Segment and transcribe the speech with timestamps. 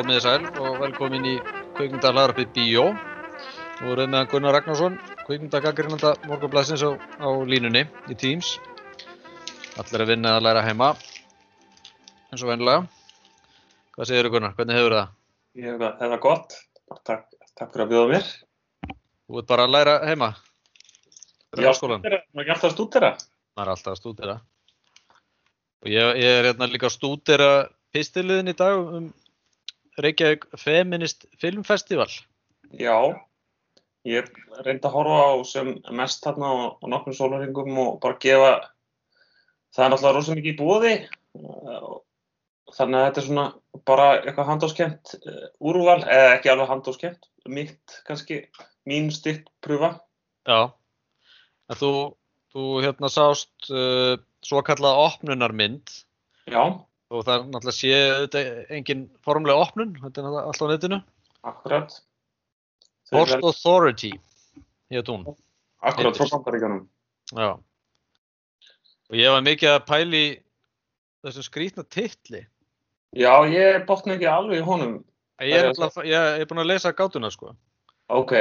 [0.00, 1.32] komið þið sæl og velkomin í
[1.76, 2.86] kveikmyndalarpi Bíó.
[3.80, 4.94] Nú erum við með Gunnar Ragnarsson,
[5.26, 8.54] kveikmyndagaggrinanda morgunblæsins á, á línunni í Teams.
[9.76, 10.88] Allir að vinna að læra heima,
[12.32, 12.86] eins og vennilega.
[13.92, 15.12] Hvað segir þú Gunnar, hvernig hefur það?
[15.60, 16.58] Ég hef það, það er gott.
[17.10, 18.32] Takk, takk fyrir að bjóða mér.
[18.88, 20.32] Þú ert bara að læra heima?
[21.50, 23.14] Má ekki alltaf stúdera?
[23.20, 24.40] Það er alltaf að stúdera.
[25.84, 27.50] Og ég, ég er hérna líka að stúdera
[27.92, 29.10] pistiliðin í dag um
[30.04, 32.10] Reykjavík Feminist Filmfestival.
[32.78, 32.96] Já.
[34.08, 34.28] Ég
[34.64, 36.56] reyndi að horfa á sem mest þarna á,
[36.88, 38.52] nokkrum sólaringum og bara gefa,
[39.76, 40.92] það er náttúrulega rosa mikið í búði.
[42.70, 43.46] Þannig að þetta er svona
[43.88, 45.14] bara eitthvað handóskent
[45.60, 48.44] úrval, eða ekki alveg handóskent, mitt kannski,
[48.88, 49.98] mín styrt pröfa.
[50.48, 50.72] Já.
[51.70, 51.92] En þú,
[52.54, 55.92] þú hérna sást uh, svo kallað opnunarmynd
[56.50, 56.62] Já,
[57.10, 60.98] og það er náttúrulega sé auðvitað engin formlega opnun, þetta er alltaf á netinu.
[61.44, 62.00] akkurat.
[63.10, 64.12] Port vel- Authority,
[64.92, 65.24] hétt hún.
[65.82, 66.86] Akkurat frá bandaríkjanum.
[67.34, 67.50] Já.
[69.10, 70.24] Og ég var mikið að pæli
[71.24, 72.46] þessum skrítna titli.
[73.16, 75.04] Já, ég botna ekki alveg í honum.
[75.40, 77.56] Ég er, nefnilega- ég, er búinn að lesa gátuna sko.
[78.08, 78.32] Ok,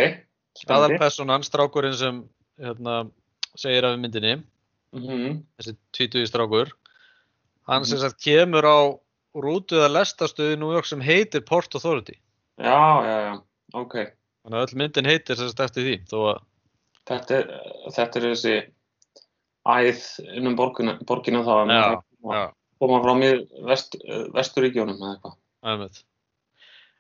[0.53, 0.97] spennandi.
[0.99, 3.09] Aðalpersonan, strákurinn sem hérna,
[3.55, 4.43] segir af myndinni,
[4.93, 5.43] Mhm.
[5.57, 6.71] þessi tvítuði strákur,
[7.69, 7.89] hann Mhm.
[7.91, 8.77] sem sagt kemur á
[9.37, 12.17] rútu eða lestastöði í New York sem heitir Port Authority.
[12.59, 13.33] Já, já, já,
[13.73, 13.95] ok.
[14.43, 15.97] Þannig að öll myndin heitir sem sagt eftir því.
[16.09, 16.39] Þó að,
[17.09, 17.45] Þetta er,
[17.95, 18.55] þetta er þessi
[19.65, 20.01] æð
[20.37, 22.41] innum borgina, borgina þá að já, koma,
[22.79, 23.95] koma frá mér vest,
[24.35, 26.03] vesturíkjónum eða eitthvað.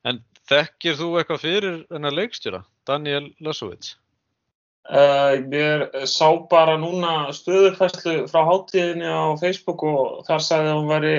[0.09, 3.95] En þekkir þú eitthvað fyrir þennan leikstjóra, Daniel Lasovitz?
[4.89, 10.89] Uh, ég sá bara núna stöðufæslu frá hátíðinni á Facebook og þar sagði að hún
[10.89, 11.11] væri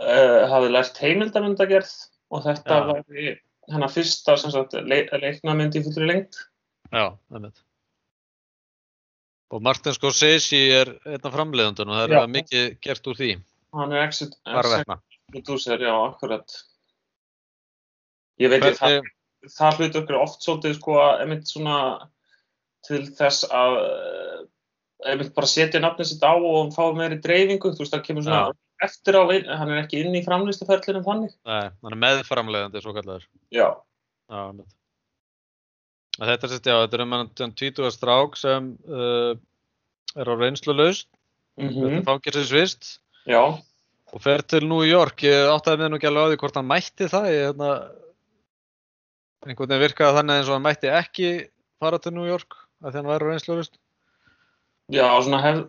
[0.00, 1.92] uh, hafi lært heimildarmyndagerð
[2.34, 2.88] og þetta Já.
[2.90, 3.36] væri
[3.70, 4.34] hennar fyrsta
[4.86, 6.40] leiknamynd í fullri lengt.
[6.90, 7.62] Já, aðeins.
[9.54, 12.18] Og Martin Scorsese er einn af framleiðandun og það er Já.
[12.18, 12.30] ja.
[12.40, 13.30] mikið gert úr því,
[13.76, 14.98] Hann er exit, varvegna.
[15.30, 16.54] producer, já, akkurat.
[18.40, 19.08] Ég veit ekki, það,
[19.52, 21.78] það hlutur okkur oft svolítið sko að einmitt svona
[22.86, 24.44] til þess að eh,
[25.10, 28.46] einmitt bara setja nafnið sitt á og fái meiri dreifingu, þú veist, það kemur svona
[28.84, 29.22] eftir á,
[29.56, 31.34] hann er ekki inn í framlistuferlinu þannig.
[31.48, 33.24] Nei, hann er meðframleiðandi svo kallar.
[33.54, 33.70] Já,
[34.26, 34.72] Já, einmitt.
[36.16, 39.36] Að Þetta er sett, já, þetta er um hann tvítuga strák sem uh,
[40.16, 41.10] er á reynslu laust,
[41.60, 42.88] mm þetta er fangirsinsvist
[43.28, 43.42] já,
[44.12, 45.22] og fer til New York.
[45.28, 47.28] Ég áttaði með nú ekki alveg á því hvort hann mætti það.
[47.34, 47.70] Ég, hérna,
[49.46, 51.32] einhvern veginn virkaði þannig eins og hann mætti ekki
[51.82, 53.78] fara til New York af því hann væri laust.
[54.92, 55.62] já, svona hef,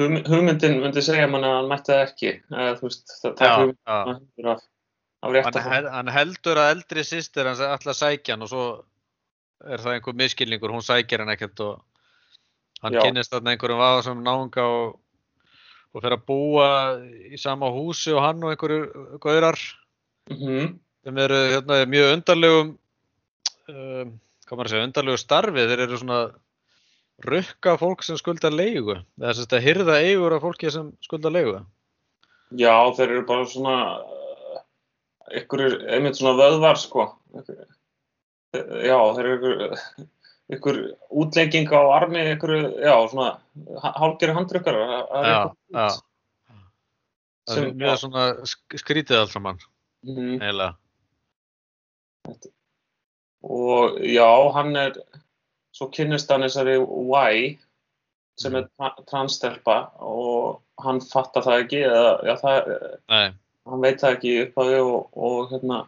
[0.00, 3.48] hum, hugmyndin myndi segja mann að hann mætti það ekki, eða þú veist, það, það
[3.48, 4.62] Já, hugmyndin að af,
[5.22, 8.52] af rétt Hann, að hel, hann heldur að eldri sýstir hans að sækja hann og
[8.52, 8.66] svo
[9.64, 11.74] er það einhver miskilningur, hún sækir hann ekkert og
[12.84, 13.02] hann Já.
[13.06, 14.98] kynnist þarna einhverjum vaða sem náunga og,
[15.96, 16.70] og fer að búa
[17.32, 19.60] í sama húsi og hann og einhverju gaurar.
[20.32, 22.72] Mm sem eru hérna, mjög undarlegum
[23.70, 24.08] um,
[24.46, 25.66] hvað maður að segja, undarlegu starfi.
[25.70, 26.18] Þeir eru svona
[27.26, 31.60] rukka fólk sem skuldar leigu eða þess að hyrða eigur af fólki sem skuldar leigu.
[32.58, 33.76] Já, þeir eru bara svona
[35.30, 35.46] er
[35.94, 37.08] einmitt svona vöðvar sko.
[38.56, 39.78] Já, þeir eru ykkur,
[40.58, 40.76] ykkur
[41.22, 42.52] útlegging á armi ykkur,
[42.82, 43.30] já, svona
[43.96, 44.34] hálgeri.
[47.46, 49.58] Það Sem- er mjög svona sk- skrítið allt saman
[50.02, 50.72] mm, eiginlega
[53.46, 54.98] og já, hann er
[55.76, 57.58] svo kynnist hann þessari Y
[58.36, 62.72] sem er tra transstelpa og hann fattar það ekki eða, já, það,
[63.70, 65.84] hann veit það ekki upp að og, og hérna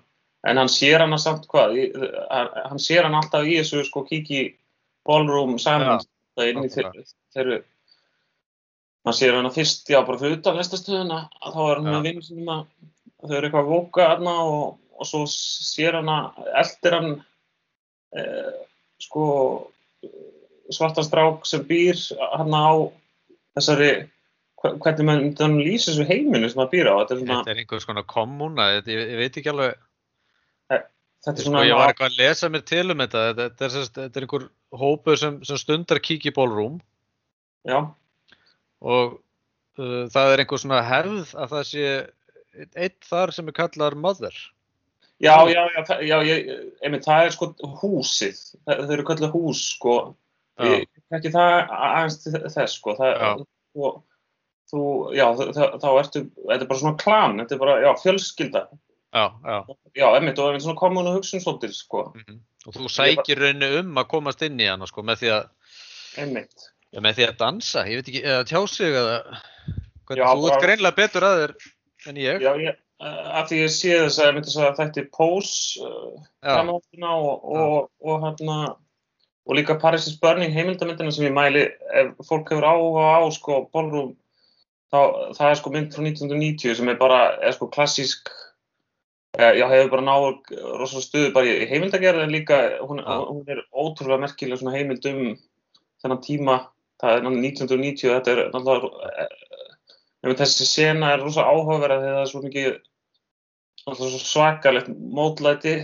[0.48, 1.88] en hann sér hana samt hvað í,
[2.30, 4.44] hann hann sér hann alltaf í þessu sko kiki
[5.08, 6.04] ballroom saman
[6.38, 7.60] það inn í þeirru
[9.08, 11.92] hann sér hana fyrst já bara fyrir utan lestastöðuna að þá er hann Já.
[11.94, 12.64] með vinnur sinum að
[13.18, 16.18] þau eru eitthvað að vóka hana og, og svo sér hana
[16.58, 17.10] eldir hann
[18.18, 18.52] eh,
[19.02, 19.24] sko
[20.74, 21.98] svartan strák sem býr
[22.36, 22.68] hann á
[23.56, 23.90] þessari
[24.60, 27.38] hve- hvernig maður myndi hann lýsa þessu heiminu sem hann býr á þetta er svona,
[27.40, 29.78] þetta er einhvers konar kommuna, þetta, ég, ég veit ekki alveg,
[30.68, 33.70] þetta er sko, svona ég var eitthvað að lesa mér til um þetta, þetta, þetta,
[33.70, 34.46] er, þetta er einhver
[34.82, 36.76] hópur sem, sem stundar kíki ballroom.
[37.68, 37.80] Já,
[38.84, 39.16] og
[39.80, 41.88] uh, það er einhver svona hefð að það sé
[42.74, 44.36] einn þar sem er kallar mother.
[45.18, 46.50] Já, já, já, já ég,
[46.84, 47.48] einmitt, það er sko
[47.80, 49.94] húsið, það, þau eru kallið hús sko,
[50.62, 50.84] ég
[51.18, 53.42] ekki það aðeins til þess sko, það,
[53.82, 53.96] og,
[54.70, 54.82] þú,
[55.18, 58.64] já, það, þá ertu, þetta er bara svona klan, þetta er bara, já, fjölskylda,
[59.08, 59.58] Já, já.
[59.96, 62.40] já, emmitt, og einmitt svona komun og hugsun svolítið, sko, mhm.
[62.68, 65.44] Og þú sækir rauninu um að komast inn í hana sko með því að,
[66.20, 66.66] emmitt.
[66.92, 69.14] já, með því að dansa, ég veit ekki, eða tjá sig eða
[70.08, 71.54] hvernig þú ert greinlega betur að þér
[72.10, 72.44] en ég.
[72.44, 76.14] Já, ég, af því ég sé þess að, einmitt þess að þetta er Pose, uh,
[76.42, 78.56] Já, framhaldina og, og, og, hérna,
[79.46, 83.60] og líka Paris is Burning heimildamyndina sem ég mæli, ef fólk hefur áhuga á, sko,
[83.74, 84.16] ballroom,
[84.90, 84.98] þá,
[85.38, 88.32] það er sko mynd frá 1990 sem er bara, er sko klassísk,
[89.38, 90.28] eh, já, hefur bara náð
[90.80, 95.22] rosalega stuðu bara í heimildagerð en líka, hún, hún er ótrúlega merkileg svona heimild um
[96.02, 96.58] þennan tíma,
[96.98, 102.22] það er náttúrulega 1990, þetta er náttúrulega, eh, þessi sena er rosa áhugaverð þegar það
[102.26, 102.78] er svo mikið
[103.88, 105.74] náttúrulega svo svakalegt mótlæti,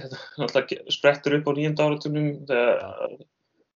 [0.40, 3.16] náttúrulega sprettur upp á nýjönda áratunum þegar,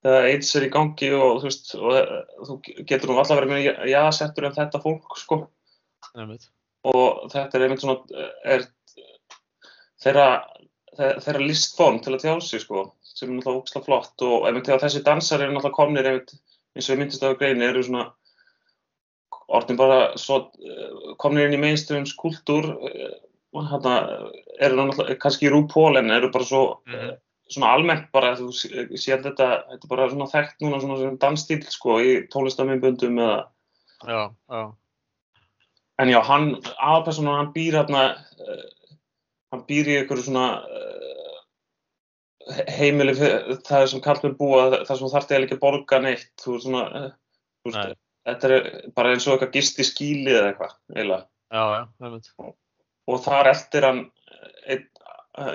[0.06, 2.12] þegar AIDS er í gangi og þú veist, og eh,
[2.49, 2.58] þú
[2.90, 5.40] getur nú alltaf verið með jaðsettur en þetta fólk, sko,
[6.87, 8.67] og þetta er einmitt svona, er
[10.02, 10.29] þeirra,
[10.99, 14.14] þeirra, listform til að tjá sig, sko, sem er náttúrulega ógslag flott.
[14.26, 16.37] Og einmitt þegar þessi dansar eru náttúrulega komnir einmitt,
[16.76, 18.11] eins og ég myndist af greinu, eru svona
[19.56, 22.72] orðin bara svo eh, komnir inn í mainstream skúltúr
[23.54, 23.93] hérna
[24.60, 27.16] eru náttúrulega kannski í RuPaul en eru bara svo Mhm.
[27.50, 31.19] svona almennt bara þú sé- sér þetta, þetta er bara svona þekkt núna svona sem
[31.19, 33.46] dansstíl sko í tónlistamindbundum eða
[34.06, 34.72] Já, já,
[35.98, 38.19] en já hann aðpersonan hann býr hérna
[39.52, 40.60] hann býr í einhverju svona
[42.76, 46.52] heimili það er sem kallmenn búa það sem þarft eða ekki að borga neitt þú
[46.52, 46.82] veist svona
[47.64, 47.81] þú Nei.
[47.87, 51.82] veist, þetta er bara eins og eitthvað gist í skíli eða eitthvað eiginlega já, já,
[52.02, 52.31] einmitt.
[53.06, 54.00] Og þar eldir hann
[54.67, 54.87] einn,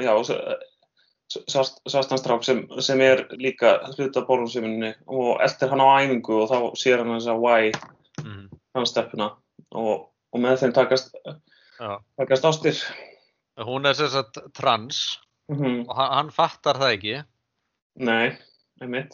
[0.03, 0.13] já,
[1.31, 7.03] svartanstrák sem, sem er líka hluta bólumsviminni og eldir hann á æfingu og þá sér
[7.03, 7.71] hann þess að why
[8.21, 8.49] Mhm.
[8.75, 9.29] hann steppuna
[9.71, 11.15] og, og með þeim takast,
[12.19, 12.77] takast ástir.
[13.57, 15.19] Hún er sem sagt trans
[15.51, 17.15] Mm og hann, hann fattar það ekki
[17.99, 18.37] Nei,
[18.81, 19.11] einmitt.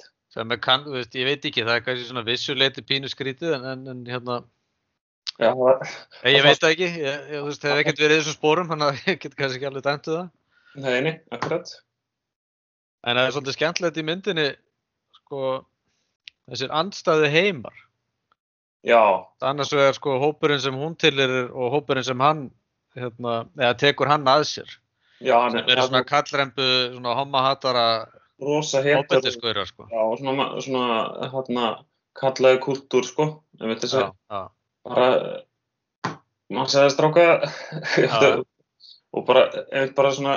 [0.61, 4.03] kann, veist, ég veit ekki, það er kannski svona vissuleiti pínu skrítið en, en, en
[4.05, 4.43] hérna,
[5.37, 5.81] Já, það,
[6.25, 8.35] ég, ég Það veit það ekki, ég, ég, þú veist, hef ekkert verið í þessum
[8.39, 10.29] spórum, þannig að ég get kannski ekki alveg dæmtu það.
[10.81, 11.73] nei, nei, akkurat.
[13.07, 14.47] En það er svolítið skemmtilegt í myndinni,
[15.19, 15.41] sko,
[16.49, 17.77] þessir andstæðu heimar.
[18.87, 19.01] Já,
[19.43, 22.43] Annars vegar sko hópurinn sem hún tilir og hópurinn sem hann,
[22.97, 24.75] hérna, eða tekur hann að sér.
[25.21, 26.67] já, hann Sem eru svona kallrembu,
[26.97, 27.85] svona homahatara,
[28.41, 29.87] hópeldisgaurar, sko.
[29.91, 30.99] Já, svona, svona,
[31.33, 31.71] hérna,
[32.17, 33.29] kallaði kultúr, sko.
[33.61, 34.41] Einmitt þess Já, að já,
[34.87, 35.09] bara,
[36.53, 37.27] maður segði stráka,
[39.17, 40.35] og bara, einmitt bara svona,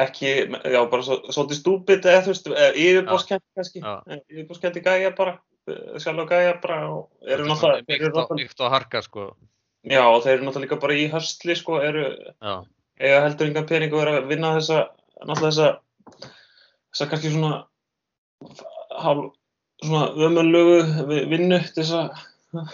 [0.00, 2.50] ekki, já, bara svo, svolítið stúpid eða þú veist,
[2.80, 3.94] yfirbóskætti kannski, Já.
[4.32, 5.36] yfirbóskætti gæja bara,
[6.00, 9.30] sjálf og gæja bara, og eru náttúrulega, Mýkt og, harka, sko.
[9.84, 12.06] já, og þeir eru náttúrulega líka bara í höstli, sko, eru,
[13.00, 14.80] eiga heldur engan pening og eru að vinna þessa,
[15.26, 16.30] náttúrulega þessa,
[16.90, 17.52] þessa kannski svona,
[19.04, 19.30] hálf,
[19.84, 21.86] svona ömurlögu vinnu til
[22.54, 22.72] að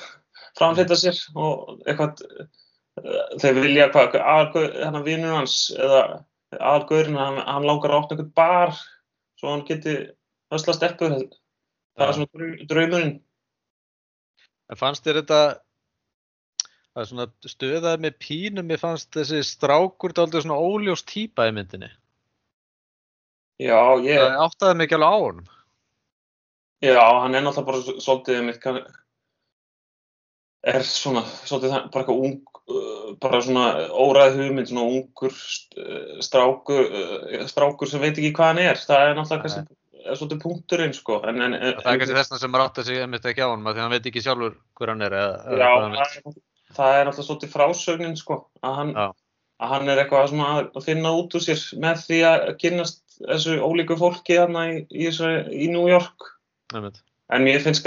[0.58, 2.22] framfleyta sér og eitthvað,
[3.02, 4.16] eh, þeir vilja hvað,
[4.84, 6.24] hann vinnur hans eða
[6.56, 8.72] aðalgauðurinn, hann, hann langar opna einhvern bar
[9.36, 9.96] svo hann geti
[10.52, 11.28] hösla steppu, það
[11.98, 12.08] Já.
[12.08, 13.14] er svona draum- draumurinn.
[14.70, 15.40] En fannst þér þetta,
[16.94, 21.52] það er svona stöðað með pínum, mér fannst þessi strákur dálítið svona óljós típa í
[21.54, 21.90] myndinni.
[23.60, 25.46] Já, ég, Það áttaði ekki alveg á honum.
[26.82, 28.80] já, hann er náttúrulega bara svo- svolítið mitt, kann,
[30.66, 36.88] er svona, það- bara eitthvað ung, uh, bara svona óræð hugmynd, svona ungur uh, strákur,
[36.90, 41.20] uh, strákur sem veit ekki hvað hann er, það er náttúrulega kannski, svolítið punkturinn, sko,
[41.26, 43.62] en, en, en Það er kannski þessna sem maður átti sig einmitt ekki á af
[43.70, 46.36] því hann veit ekki sjálfur hver hann er eða, Já, hvað hann það er,
[46.76, 48.92] það er náttúrulega svolítið frásögnin, sko, að hann,
[49.56, 53.56] að hann er eitthvað svona að finna út úr sér með því að kynnast þessu
[53.64, 56.32] ólíku fólki þarna í, í, í New York.
[56.74, 57.00] Einmitt.
[57.32, 57.86] En mér finnst,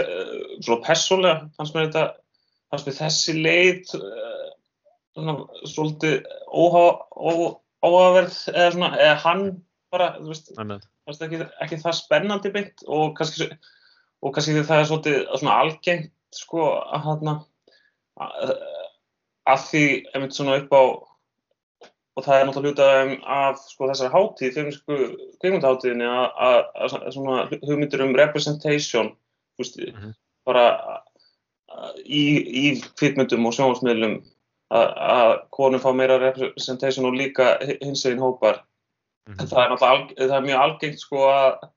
[0.65, 2.07] svona persónlega, fannst mér þetta,
[2.73, 4.51] þessi leið uh,
[5.17, 5.33] svona
[5.65, 6.23] svolítið
[6.53, 9.43] óhá- ó- óáverð, eða svona, eða hann
[9.91, 10.85] bara, þú veist, Einmitt.
[11.07, 13.49] fannst ekki, ekki það spennandi beint og kannski,
[14.21, 17.31] og kannski það er svolítið svona algengt, sko, að hann,
[18.19, 19.83] að, því,
[20.13, 20.81] einmitt svona upp á,
[22.19, 24.97] og það er náttúrulega hluta af sko, þessari hátíð, filmsku
[25.41, 29.13] kvikmyndaháttíðinni að, svona hugmyndir um representation,
[29.57, 30.13] þú veist, Mhm.
[30.45, 31.05] bara að-
[32.05, 32.23] í,
[32.63, 32.65] í
[32.99, 34.15] kvikmyndum og sjónvarsmiðlum
[34.75, 38.63] að, að konum fá meira representation og líka hins veginn hópar.
[39.29, 39.49] Mhm.
[39.51, 41.69] Það er alg, það er mjög algengt sko að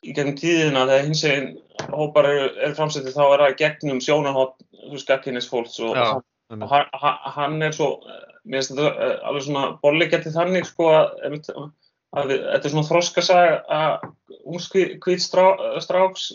[0.00, 1.50] í gegnum tíðina þegar hins veginn
[1.92, 6.08] hópar eru, eru framsettið þá er það gegnum sjónahótt, þú veist, gagkinnis fólks og, Já,
[6.16, 7.92] og, og hann, hann- er svo
[8.44, 11.10] mér finnst þetta uh, alveg svona bollegjætti þannig sko að,
[12.16, 14.06] að við, þetta er svona þroskasag að
[14.48, 15.44] ungskvít strá,
[15.84, 16.30] stráks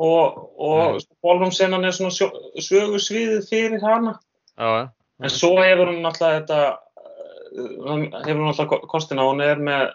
[0.00, 4.16] og, og bólumsenan er svona sögursviðið fyrir hana.
[4.56, 4.88] Já,
[5.20, 9.28] en svo hefur hún alltaf þetta uh, hefur hún alltaf kostina.
[9.28, 9.90] Hún er með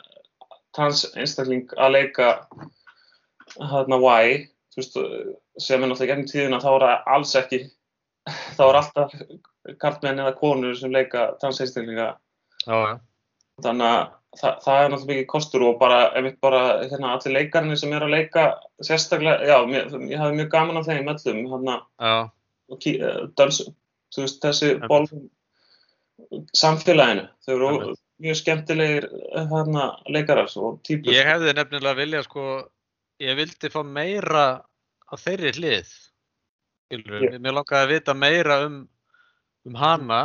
[0.76, 2.30] trans einstakling að leika
[3.56, 4.46] hérna Y
[4.76, 4.98] veist,
[5.62, 7.60] sem er náttúrulega gennum tíðina þá er það alls ekki
[8.58, 9.16] þá er alltaf
[9.82, 12.10] kartmenn eða konur sem leika transeinstaklinga
[12.66, 14.02] þannig að
[14.40, 18.06] það, það er náttúrulega mikið kostur og bara, ef bara hérna, allir leikarnir sem er
[18.06, 18.46] að leika
[18.84, 21.80] sérstaklega, já, mér, ég hafi mjög gaman af þeim öllum hérna,
[22.72, 23.62] og eh, dans,
[24.18, 25.08] veist, þessi ból
[26.56, 27.74] samfélaginu, þau eru
[28.24, 29.10] mjög skemmtilegir
[29.52, 31.12] hérna, leikarar og típur.
[31.14, 32.46] Ég hefði nefnilega viljað sko
[33.24, 34.48] ég vildi fá meira
[35.06, 35.92] á þeirri hlið
[36.92, 37.38] yeah.
[37.40, 38.82] mér langaði að vita meira um,
[39.68, 40.22] um hana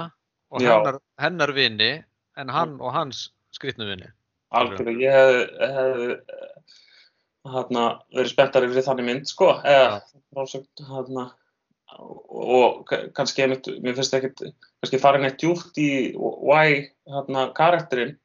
[0.51, 1.93] og hennar, hennar vini
[2.41, 4.11] en hann og hans skritnu vini.
[4.51, 6.25] Algjörlega, ég hef,
[7.45, 10.01] hef hana, verið spenntarið fyrir þannig mynd sko eða
[10.35, 11.29] frásögt hana,
[12.01, 18.17] og kannski mér finnst ekki kannski farin eitt djúft í why hérna karakterinn.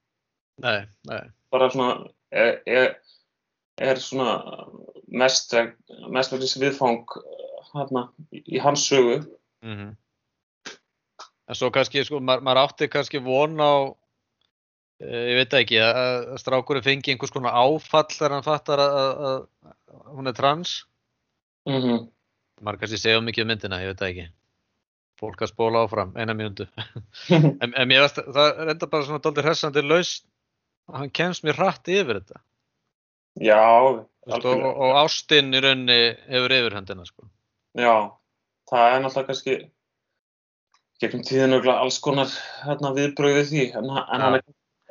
[0.64, 1.24] Nei, nei.
[1.54, 2.96] Bara svona er, er
[3.82, 4.40] er svona
[5.12, 5.54] mest
[6.12, 7.04] mestverðis viðfang
[7.74, 9.20] hérna í hans sögu.
[9.66, 9.96] Mm -hmm.
[11.48, 13.94] En svo kannski, sko, maður, maður átti kannski von á
[15.04, 19.38] ég veit ekki, að, strákurinn fengi einhvers konar áfall þegar hann fattar að, að,
[19.96, 20.76] að hún er trans.
[21.66, 22.02] Mm -hmm.
[22.62, 24.28] maður kannski segja mikið um myndina, ég veit ekki.
[25.20, 26.68] Fólk að spóla áfram, eina mínundu
[27.64, 30.12] en, en mér veist, það er enda bara svona doldið hressandi laus
[30.92, 32.42] að hann kemst mér hratt yfir þetta.
[33.40, 33.62] Já,
[34.26, 36.00] Vist, og, og ástinn í raunni
[36.32, 37.28] hefur yfirhundina sko.
[37.78, 38.12] Já,
[38.70, 39.56] það er náttúrulega kannski
[41.04, 42.32] gegnum tíðinu alls konar
[42.64, 43.66] hérna, viðbröðið því.
[43.78, 44.30] En, en, ja.
[44.40, 44.46] er,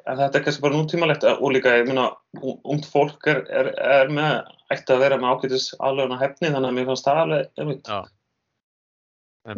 [0.04, 2.10] en þetta er kannski bara nútímalegt og líka, ég minna,
[2.42, 3.70] umt fólk er, er,
[4.00, 7.74] er með, ætti að vera með ágætis aðlöfuna hefni þannig að mér fannst það alveg
[7.88, 8.00] ja.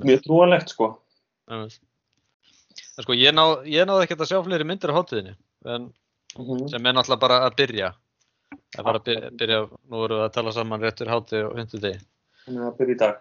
[0.04, 0.90] mjög trúanlegt sko.
[1.50, 1.68] En,
[3.02, 5.36] sko ég náði náð ekki að sjá fleiri myndir á hóttiðinni
[5.66, 6.68] en mm -hmm.
[6.70, 7.94] sem er náttúrulega bara að byrja
[8.76, 9.58] Það var að byrja, byrja,
[9.90, 12.00] nú vorum við að tala saman réttur háti og hundu að
[12.46, 13.20] það byrja í dag.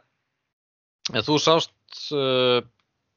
[1.14, 1.74] En þú sást,
[2.14, 2.60] uh,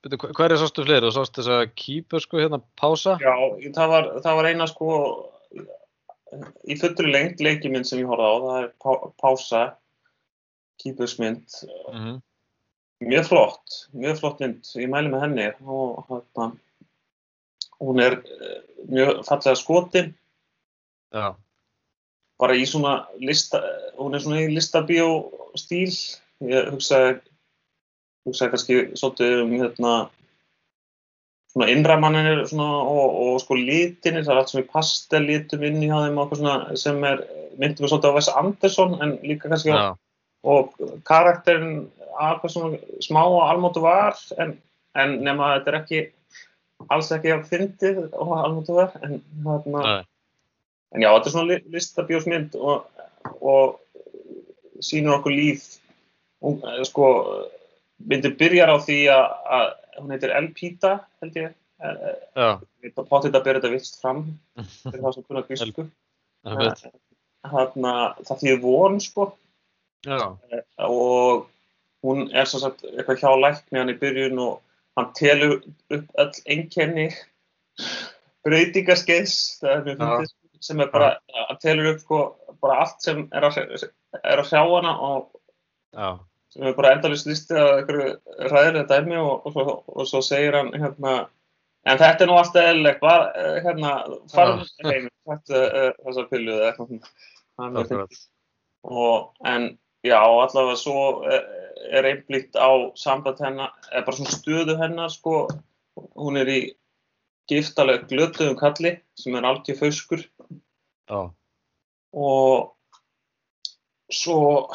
[0.06, 1.08] hverja sástu fleiri?
[1.08, 3.16] Þú sást þess að kýpur sko hérna pása?
[3.22, 3.34] Já,
[3.74, 4.92] það var, það var eina sko
[6.68, 9.64] í fullri lengt leikiminn sem ég horfði á, það er pá, pása,
[10.82, 11.58] kýpursmynd.
[11.92, 12.22] Mm -hmm.
[13.08, 16.52] Mjög flott, mjög flott mynd, ég mæli með henni og hérna,
[17.80, 20.14] hún er eh, mjög fallega skotin.
[21.14, 21.34] Já
[22.38, 23.60] bara í svona lista,
[23.98, 25.08] hún er svona í listabíó
[25.58, 25.90] stíl,
[26.46, 27.18] ég hugsaði
[28.28, 29.92] hugsaði kannski svolítið um hérna
[31.52, 36.20] svona innræmanninir og, og sko lítinir, það er allt svona í pastellítum inn í hafðum
[36.22, 37.24] og svona sem er,
[37.58, 39.96] myndum við svolítið á Wes Anderson en líka kannski á,
[40.46, 40.76] og
[41.08, 44.54] karakterin að hvað svona smá og almótu var en,
[44.98, 46.04] en nema þetta er ekki
[46.94, 49.98] alls ekki að fyndið og almótu var en hérna
[50.94, 52.86] en já, þetta er svona listabjósmynd og,
[53.40, 55.66] og sínur okkur líf
[56.42, 57.08] og, eh, sko,
[57.98, 59.26] myndir byrjar á því að,
[59.58, 59.66] að
[59.98, 61.56] hún heitir Elpíta held ég.
[61.78, 64.24] Pátt þetta að byrja þetta vist fram
[64.86, 65.86] fyrir það sem kunnar grísku.
[67.48, 69.30] Það þýðir von sko.
[70.06, 70.20] Já.
[70.54, 71.48] Eh, og
[72.06, 74.60] hún er svo sagt eitthvað hjá lækni hann í byrjun og
[74.98, 75.58] hann telur
[75.94, 77.08] upp öll einkenni
[79.86, 80.34] mjög fyndið
[80.68, 81.10] sem er bara
[81.48, 82.20] að telur upp sko,
[82.62, 83.58] bara allt sem er að,
[84.22, 85.28] er að sjá hana og
[85.94, 86.18] Já.
[86.52, 88.06] Sem er bara endalist listið að einhverju
[88.52, 91.18] ræðilega dæmi og, og, svo, og svo segir hann hérna
[91.88, 93.04] en þetta er nú alltaf eðlilegt.
[93.64, 93.92] Hérna,
[94.32, 96.64] farum heim þessar pilluð
[98.88, 99.70] og en
[100.06, 105.48] já, allavega svo er einblíkt á samband hennar, eða bara svona stöðu hennar sko,
[106.14, 106.60] hún er í
[107.50, 110.24] giftalega glötuðum kalli sem er algjör fauskur
[111.10, 111.30] oh.
[112.12, 112.74] og
[114.12, 114.68] svo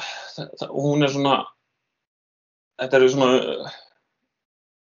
[0.74, 1.38] hún er svona
[2.82, 3.30] þetta er svona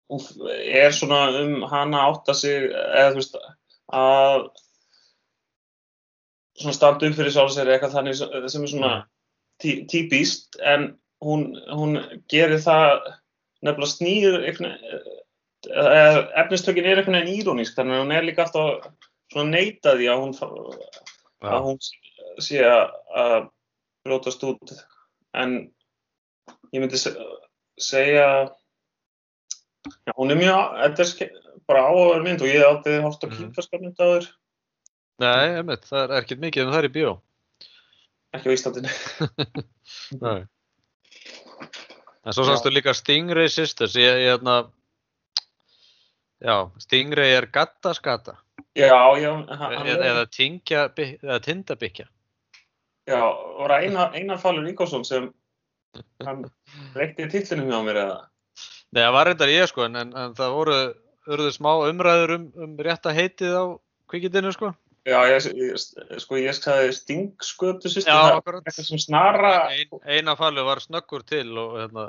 [0.06, 3.37] er svona um hana átt að sig eða þú veist
[3.97, 4.47] að
[6.56, 8.92] svona standa upp fyrir sjálfsæri eitthvað þannig sem er svona
[9.62, 11.99] tí, típist en hún, hún
[12.30, 13.11] gerir það
[13.66, 14.73] nefnilega snýður eitthvað
[16.45, 18.87] efnistökin er veginn írónísk þannig að hún er líka alltaf
[19.33, 20.35] svona neitaði að hún,
[21.42, 21.80] að hún
[22.47, 23.49] sé að
[24.06, 24.76] brótast út
[25.35, 25.59] en
[26.71, 27.26] ég myndi segja
[28.16, 28.49] já,
[30.16, 31.30] hún er mjög þetta er
[31.66, 33.37] bara áhugaverð mynd og ég hef aldrei hórt á Mhm.
[33.38, 34.26] kýmverska mynd áður,
[35.18, 37.12] Nei, einmitt, það er ekkert mikið um það í bíó.
[38.37, 38.90] ekki á Íslandinu.
[40.21, 40.42] Nei.
[42.26, 42.49] En svo Já.
[42.50, 44.71] sástu líka Stingray Sisters, ég, ég hérna,
[46.42, 48.37] já, Stingray er gattaskata,
[48.76, 50.26] Já, já, hann, hann eða,
[51.40, 52.06] tindabyggja.
[53.09, 53.21] já,
[53.59, 55.33] var það Einar, Einar Falur Ingolson sem
[56.26, 56.46] hann
[56.96, 58.18] reykti titlinum hjá mér eða?
[58.94, 60.80] Nei, það var reyndar ég sko, en, en, en það voru,
[61.26, 63.64] urðu smá umræður um, um rétta heitið á
[64.10, 64.72] kvikindinu sko.
[65.06, 65.82] Já, ég, ég,
[66.22, 71.22] sko, ég sagði stingskötu sýstu, það er eitthvað sem snara, Ein, eina fallu var snöggur
[71.26, 72.06] til og hérna,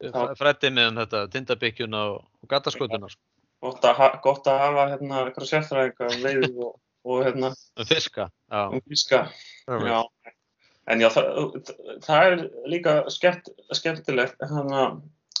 [0.00, 0.22] Já.
[0.36, 3.20] frætti með um þetta, tindabyggjuna og, og gattaskotuna sko.
[3.64, 6.72] gott að, gott að hafa hérna eitthvað sérfræðinga um veiði og,
[7.04, 8.62] og hérna Um fiska, já.
[8.72, 9.22] um fiska.
[9.68, 10.00] Já,
[10.86, 11.28] en já, það,
[12.06, 14.88] það er líka skemmt, skemmtilegt, hana,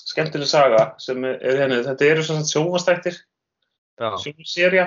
[0.06, 3.18] skemmtileg saga sem er, henni, þetta eru svona sjónvastættir,
[4.00, 4.08] já.
[4.22, 4.86] sjónvaserja,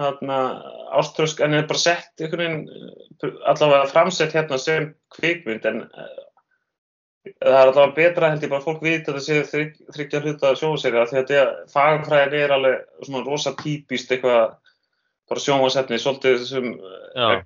[0.00, 0.38] þarna
[1.00, 6.22] áströsk, en er bara sett einhvern veginn, allavega framsett hérna sem kvikmynd, en eh,
[7.40, 10.22] það er allavega betra held ég bara að fólk vita að það sé þrygg, þryggja
[10.24, 14.56] hluta sjónvaserja, því að þetta fagfræðin er alveg svona rosa típist eitthvað,
[15.26, 17.44] bara sjónvasetni, svolítið sem já.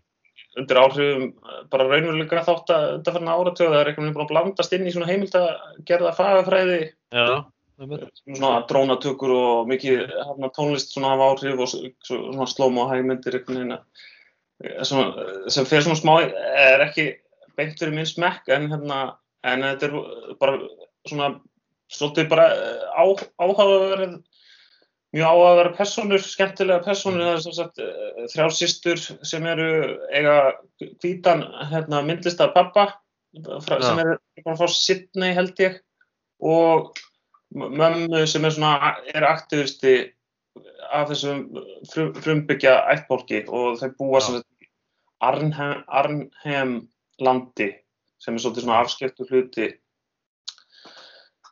[0.58, 4.76] Undir áhrifum eh, bara raunveruleika þátt að undanfarna áratöðu það er eitthvað búin að blandast
[4.76, 6.80] inn í svona heimildagerða fagafræði
[7.14, 8.08] einmitt.
[8.26, 10.14] svona drónatökur og mikið
[10.56, 13.38] tónlist svona hafa áhrif og svona slóm og hægmyndir
[14.84, 15.08] svona,
[15.48, 17.12] sem fer svona smá er ekki
[17.56, 19.00] beint fyrir minn smekk en hérna
[19.46, 19.94] en þetta er
[20.40, 20.58] bara
[21.08, 21.30] svona
[21.90, 22.50] svolítið bara
[25.12, 29.46] eh, á, mjög áhugaverð personur, skemmtilega personur það er sem sagt eh, þrjár systur sem
[29.46, 29.70] eru
[30.12, 30.36] eiga
[31.02, 33.00] hvítan hérna, myndlista pappa
[33.64, 34.04] frá, sem Já.
[34.04, 35.80] er bara frá Sydney held ég
[36.40, 36.96] og
[37.54, 40.12] mömmu sem er svona er aktivisti
[40.90, 41.44] af þessum
[41.90, 44.26] frum, frumbyggja ættbólki og þau búa Já.
[44.26, 44.46] sem sagt
[45.20, 46.88] Arnhem, Arnhem
[47.20, 47.74] landi
[48.20, 49.68] sem er svolítið svona afskiptu hluti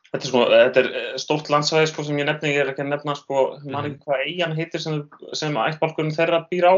[0.09, 2.81] Þetta er, sko, þetta er eh, stórt landsvæði sko, sem ég nefni, ég er ekki
[2.81, 5.03] að nefna sko, man ekki hvað eigin heitir sem,
[5.37, 6.75] sem ættbálkunum þeirra býr á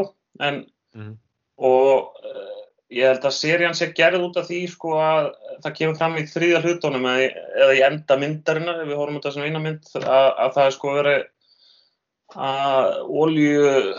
[0.48, 1.12] en, Mhm.
[1.56, 5.28] og uh, ég held að serían sé gerð út af því sko, að
[5.64, 7.28] það kemur fram í þriðja hlutunum eða,
[7.64, 10.66] eða í enda myndarinnar ef við horfum út af sem eina mynd að, að það
[10.66, 11.24] er sko verið
[12.48, 12.90] að
[13.22, 13.94] olju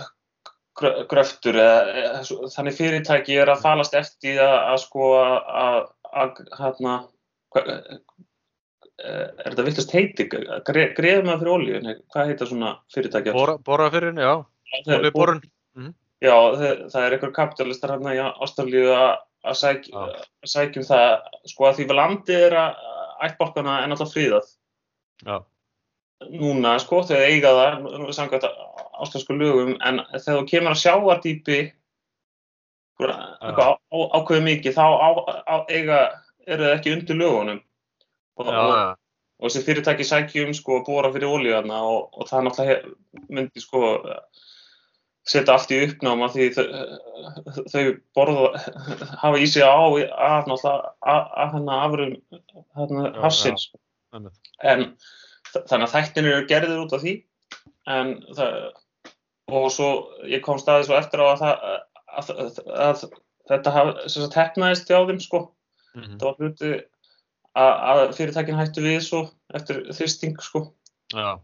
[1.09, 2.21] gröftur eða,
[2.53, 5.81] þannig fyrirtæki er að falast eftir að, að sko að,
[6.13, 6.95] að hérna
[9.01, 10.27] er þetta viltast heiti?
[10.29, 14.45] Gre, greið maður fyrir olju Nei, hvað heita svona fyrirtæki Bora, bora fyrir henni, já.
[14.85, 15.41] Það er- Olíuborun.
[16.23, 19.87] Já, það, það er einhver kapitalistar hérna í Ástralíu að að sæk,
[20.47, 21.25] sækjum það.
[21.51, 22.77] Sko að því að landið er að
[23.27, 24.51] ættbálkana er náttúrulega fríðað
[25.23, 25.35] Já,
[26.31, 28.47] núna sko þegar eiga það samkvæmt
[29.03, 31.59] ástralsku lögum en þegar þú kemur að sjáardýpi
[33.03, 35.09] eitthvað ákveðu mikið þá á,
[35.43, 35.99] á, eiga
[36.47, 37.61] eru það ekki undir lögunum
[38.39, 38.73] og, og,
[39.39, 43.83] og þessi fyrirtæki sækjum sko að bóra fyrir olíðana og, og það náttúrulega myndi sko
[45.23, 46.65] setja allt í uppnáma því þau,
[47.71, 47.83] þau
[48.17, 48.49] borða
[49.23, 52.15] hafa í sig á að náttúrulega að, að hennar afrum
[52.77, 53.67] hérna Já, hafsins.
[54.63, 54.87] En
[55.53, 57.17] þannig að þættinir eru gerðir út af því
[57.93, 58.57] en það
[59.53, 59.89] og svo
[60.29, 61.63] ég kom staðið svo eftir á að, það,
[62.17, 63.03] að, að, að
[63.51, 63.73] þetta
[64.13, 65.43] sagt hefnaðist hjá þeim sko.
[65.93, 66.17] Mhm.
[66.17, 66.71] það var hluti
[67.59, 69.21] að, að fyrirtækin hættu við svo
[69.53, 70.65] eftir þristing sko.
[71.13, 71.37] Já,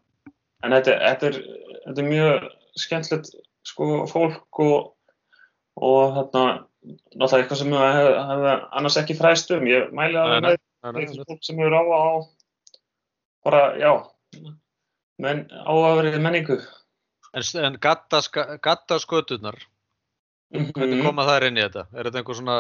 [0.64, 1.38] en þetta, þetta, er,
[1.86, 2.48] þetta er mjög
[2.80, 3.36] skemmtilegt
[3.70, 4.96] sko fólk og
[5.80, 6.44] og þarna
[7.16, 9.68] náttúrulega eitthvað sem við hef, annars ekki fræðst um.
[9.70, 10.58] Ég mæli að Nei, nei,
[11.04, 12.04] eitthvað fólk sem hefur á á
[13.48, 13.92] bara, já
[15.24, 16.58] menn, á að verið menningu.
[17.36, 19.60] En, en gattaska, gattaskötunar,
[20.52, 21.06] hvernig Mhm.
[21.06, 21.86] koma þær inn í þetta?
[21.94, 22.58] Er þetta einhver svona...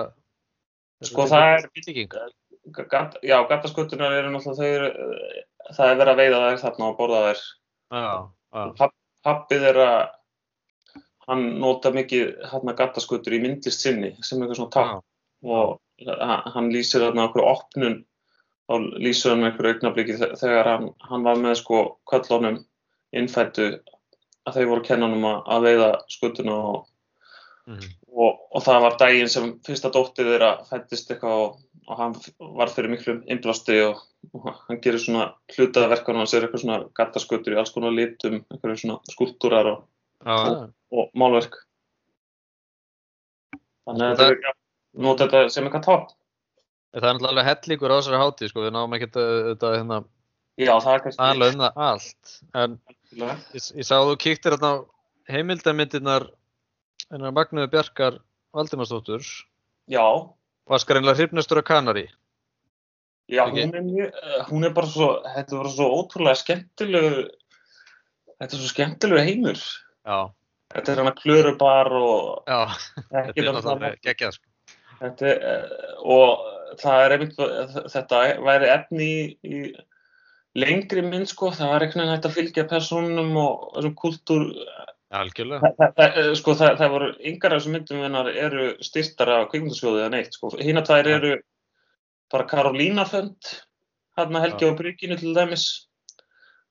[1.03, 2.33] Sko, það er-
[2.69, 2.89] Bygging?
[2.91, 4.89] Gat, já, gattaskötunar eru náttúrulega þau eru,
[5.77, 7.43] það er verið að veiða þær þarna og borða þær
[7.89, 8.89] Já, já,
[9.25, 9.99] pappið er að
[11.29, 15.03] hann nota mikið hérna gattaskötur í myndlist sinni sem eitthvað svona takk
[15.45, 15.79] og
[16.19, 17.99] ha- hann lýsir þarna okkur opnun
[18.69, 22.61] þá lýsir hann einhverju augnabliki þe- þegar hann, hann var með sko köllunum
[23.13, 23.67] innfættu
[24.47, 26.85] að þau voru kennanum að, að veiða skutuna og,
[27.69, 27.89] Mhm.
[28.13, 31.57] Og, og það var daginn sem fyrsta dóttið þeirra fættist eitthvað og,
[31.89, 32.15] og hann
[32.59, 36.79] var fyrir miklum innblasti og, og hann gerir svona hlutaða verkan hans er eitthvað svona
[36.97, 39.83] gattaskutur í alls konar litum, eitthvað svona skúltúrar og,
[40.93, 41.59] og málverk
[43.87, 44.55] þannig að þetta er já,
[45.05, 46.15] nota þetta sem eitthvað topp
[46.89, 49.97] Það er náttúrulega alveg hellingur á þessari hátíð, sko, við náum ekkert að þetta, hérna,
[50.57, 52.31] það tala um það allt.
[52.57, 52.77] En.
[53.19, 54.77] Ég, ég sá að þú kíktir hérna á
[57.09, 58.19] heimildarmyndirnar hennar Magnuðu Bjarkar
[58.53, 59.21] Valdimarsdóttur
[59.89, 60.29] Já,
[60.69, 62.09] var skrænlega hrifnastur af Kanari.
[63.29, 67.29] já hún, er mjög, eh, hún er bara svo, þetta bara svo ótrúlega skemmtilegu,
[68.39, 69.59] þetta er svo skemmtilegu heimur.
[70.05, 70.31] Já,
[70.69, 72.69] Þetta er hana klörubar og já,
[73.11, 74.45] þetta er náttúrulega geggjað sko.
[74.99, 76.39] Þetta, er, eh, og
[76.77, 77.37] það er einmitt,
[77.93, 79.73] þetta væri efni í, í
[80.55, 84.45] lengri mynd sko, það var einhvern veginn hægt að fylgja personum og þessum kultúr,
[85.09, 85.61] Algjörlega.
[85.63, 89.47] það, það, það- sko, það, það voru yngar af þessum myndum hennar eru styrtar af
[89.49, 91.15] kvikmyndasjóðið eða neitt sko, hina tvær Já.
[91.17, 91.31] eru
[92.29, 93.53] bara Karolína fönd,
[94.19, 95.65] hérna Helgi á Brygginu til dæmis,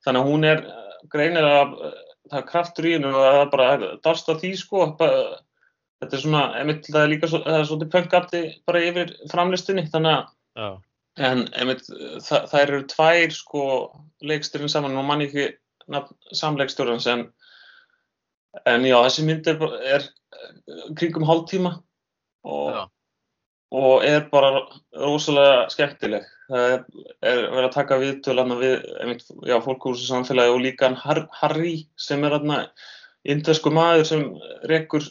[0.07, 1.99] þannig að hún er eh, greinilega, eh,
[2.31, 6.23] það er kraftur í hennu og það er bara dást að því sko, þetta er
[6.23, 10.69] svona, einmitt, það er líka það er svolítið pöngandi bara yfir framlistinni, þannig að Já,
[11.19, 11.83] En einmitt,
[12.23, 13.63] það, eru tvær sko
[14.23, 15.49] leikstjórn saman og mann ekki
[16.39, 17.25] samleikstjórnans en,
[18.65, 19.63] en já, þessi mynd er,
[19.97, 21.75] er eh, kringum hálftíma
[22.49, 22.81] og,
[23.75, 24.65] og er bara
[24.97, 26.27] rosalega skemmtileg.
[26.49, 26.85] Það er,
[27.29, 30.89] er verið að taka viðtöl hana við einmitt, já, fólk úr þessu samfélagi og líka
[30.89, 32.39] hann Har Harry sem er
[33.29, 34.23] indversku maður sem
[34.71, 35.05] rekur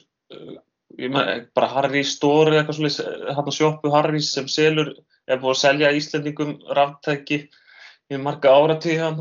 [0.97, 4.95] man- bara Harry Store eða eitthvað svolítið, hann sjoppu Harry sem selur
[5.27, 7.41] er búið að selja Íslendingum ráftæki
[8.09, 9.19] í marga áratíð hann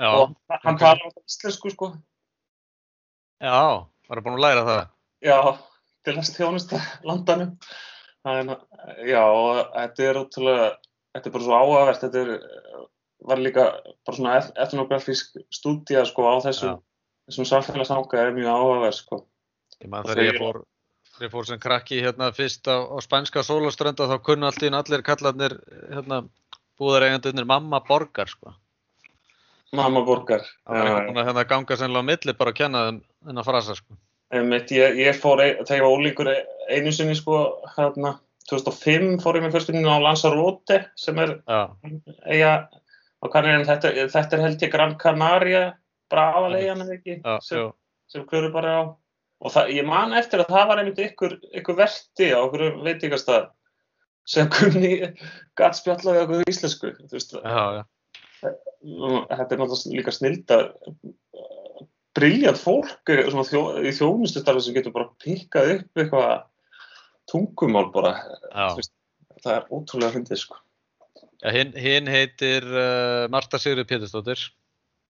[0.00, 0.80] og hann ok.
[0.80, 1.92] talar á íslensku sko
[3.40, 4.82] já, var búin að læra það.
[5.24, 5.38] já,
[6.04, 7.54] til þess þjónusta landanum
[8.24, 8.54] að,
[9.08, 9.24] já,
[9.74, 10.68] þetta er ótrúlega
[11.14, 12.32] þetta er bara svo áhugavert þetta er,
[13.24, 13.68] var líka
[14.06, 16.82] bara svona etnografísk stúdía sko á þessum,
[17.28, 19.24] þessum samfélagsanga er mjög áhugavert sko
[19.82, 20.60] Ég man Og þegar ég fór,
[21.14, 25.04] þegar ég fór sem krakki hérna fyrst á, á spænska sólaströnda þá í einu allir
[25.06, 25.56] kallarnir
[25.90, 26.22] hérna
[26.80, 28.54] búðareigandunir mamma borgar sko.
[29.74, 30.44] Mamma borgar.
[30.66, 32.82] Það var einhvern veginn að hérna ganga sennilega á milli bara að kenna
[33.26, 33.96] þennan frasa sko.
[34.34, 36.30] Einmitt, ég, ég fór, þegar ég var ólíkur
[36.72, 37.40] einu sinni sko,
[37.76, 38.16] hérna,
[38.50, 41.36] 2005 fór ég með fyrstuninu á Lanzarote sem er
[42.26, 45.64] eiga á Kanarinn, þetta, þetta er held ég Gran Canaria,
[46.12, 47.70] bara aðalegjan eða ekki, já, sem,
[48.12, 48.82] sem klöru bara á.
[49.44, 53.48] Og það, ég man eftir að það var einmitt ykkur, ykkur verti á okkur veitingastað
[54.28, 54.92] sem kunni
[55.58, 56.92] gatt spjalla við okkur íslensku.
[57.00, 57.82] Þú veist, já, já,
[58.44, 60.58] þetta er náttúrulega líka snilda
[62.14, 66.34] briljant fólk eh, þjó, í þjónustustarfi sem getur bara pikkað upp eitthvað
[67.30, 68.12] tungumál bara.
[68.76, 68.92] Veist,
[69.42, 70.60] það er ótrúlega fyndið sko.
[71.44, 74.40] Já hinn, hinn heitir uh, Marta Sigrid Pétursdóttir,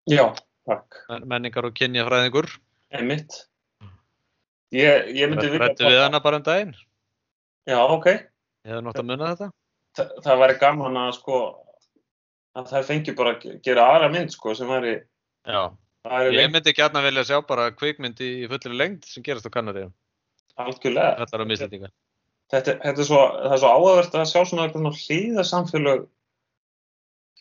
[0.07, 0.23] já,
[0.69, 2.47] takk, men- menningar og kynjafræðingur.
[2.95, 3.41] einmitt.
[4.71, 6.71] Ég, ég myndi vilja Rættu við hana bara um daginn.
[7.67, 8.05] já, ok,
[8.61, 9.49] Ég hefði nátt að munna þetta.
[9.97, 11.37] Þa, það væri gaman að sko
[12.57, 14.95] að það fengi bara að gera aðra mynd sko sem væri,
[16.35, 19.93] ég myndi gætna vilja sjá bara kvikmynd í, fullri lengd sem gerast á Kanaríum.
[20.59, 21.25] algjörlega.
[21.25, 21.91] Á mislendinga.
[22.51, 26.05] þetta, þetta er svo, er svo áhugavert að sjá svona eitthvað hlýðasamfélög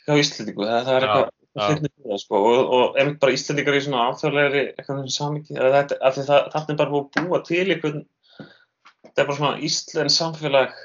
[0.06, 4.04] hjá Íslandingu, það, það er eitthvað að sko og, og einmitt bara Íslandingar í svona
[4.10, 8.04] áþjóðlegri eitthvað samingi, þetta, er bara búið að búa til einhvern
[8.38, 10.78] þetta er bara svona Ísland samfélag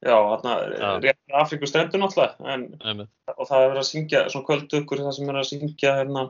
[0.00, 0.90] já, þarna Já.
[1.04, 3.10] rétt Afríku stendur náttúrulega en, Einmitt.
[3.36, 6.22] og það er verið að syngja svona kvölduggur það sem er að syngja hérna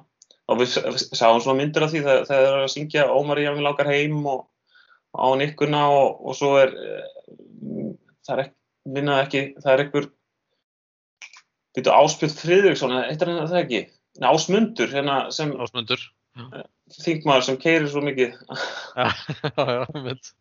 [0.51, 3.55] og við, við sáum svona myndir af því þegar það er að syngja Ómar ég
[3.55, 4.47] vil lákar heim og
[5.15, 7.93] á nikkuna og, og svo er eh,
[8.27, 8.57] það er ekki,
[8.97, 10.09] minnað ekki það er einhver
[11.77, 13.83] býtu Áspjöld Friðriksson, eitthvað er það ekki
[14.21, 16.03] Nei, Ásmundur, hérna sem Ásmundur.
[17.05, 19.07] þingmaður sem keirir svo mikið Já,
[19.47, 20.33] já, já, einmitt.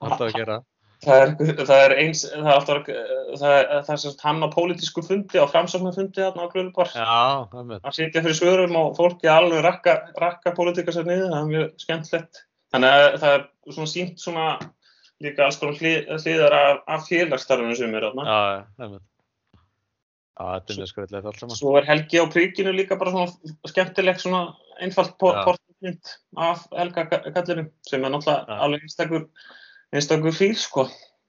[0.00, 0.56] Alltaf að gera.
[1.04, 4.48] Það er, það er eins það er alltaf það er, það er sagt hann á
[4.54, 7.16] pólitísku fundi á framsóknarfundi þarna á Glöðubar Já,
[7.60, 7.82] einmitt.
[7.82, 11.84] að sitja fyrir svörum og fólki alveg rakka, rakka pólitíka sér niður, það er mjög
[11.84, 12.46] skemmtlegt.
[12.74, 13.44] Þannig að það er
[13.76, 14.46] svona sínt svona
[15.24, 18.26] líka alls konar hlið, hliðar af, af félagsstarfinu sem er þarna.
[18.26, 19.04] Já, já, einmitt.
[20.36, 21.56] Já, þetta er mjög skröðlegt allt saman.
[21.56, 24.42] Svo er Helgi á príkinu líka bara svona skemmtileg svona
[24.84, 29.24] einfalt portmynd af Helga kallinum sem er náttúrulega alveg einstakur,
[29.94, 30.88] einstakur fíl sko.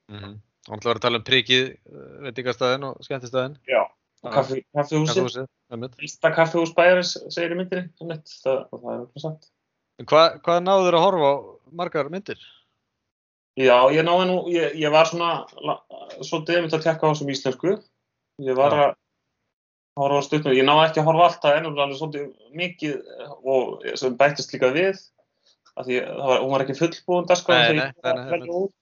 [0.10, 0.36] Mm -hmm.
[0.68, 1.78] Og ætla að vera að tala um prikið,
[2.26, 3.58] veitingastæðin og skemmtistæðin.
[3.68, 3.84] Já.
[4.28, 5.96] Kaffi, kaffihúsið, Kaffihúsið, einmitt.
[5.96, 9.50] fyrsta kaffihús bæjarins segir í myndinni, einmitt, það, og það er okkur satt.
[10.00, 11.36] En Hvað, hvað náður að horfa á
[11.72, 12.40] margar myndir?
[13.58, 15.46] Já, ég náði nú, ég, ég var svona
[16.22, 17.76] svolítið einmitt að tekka á þessum íslensku.
[18.42, 18.82] Ég var Já.
[18.90, 18.96] að
[20.02, 22.96] horfa á stutnum, ég náði ekki að horfa á alltaf ennum alveg svolítið mikið
[23.44, 24.98] og sem bættist líka við
[25.78, 28.58] að því það var, hún var ekki fullbúin dagskrá Nei, þegar ég var að velja
[28.62, 28.74] út.